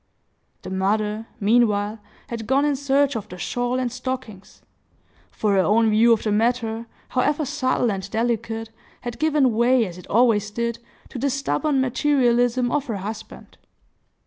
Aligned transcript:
The 0.63 0.71
mother, 0.71 1.27
meanwhile, 1.39 1.99
had 2.29 2.47
gone 2.47 2.65
in 2.65 2.75
search 2.75 3.15
of 3.15 3.29
the 3.29 3.37
shawl 3.37 3.77
and 3.79 3.91
stockings; 3.91 4.63
for 5.29 5.51
her 5.53 5.59
own 5.61 5.91
view 5.91 6.11
of 6.11 6.23
the 6.23 6.31
matter, 6.31 6.87
however 7.09 7.45
subtle 7.45 7.91
and 7.91 8.09
delicate, 8.09 8.71
had 9.01 9.19
given 9.19 9.53
way, 9.53 9.85
as 9.85 9.99
it 9.99 10.07
always 10.07 10.49
did, 10.49 10.79
to 11.09 11.19
the 11.19 11.29
stubborn 11.29 11.81
materialism 11.81 12.71
of 12.71 12.87
her 12.87 12.97
husband. 12.97 13.59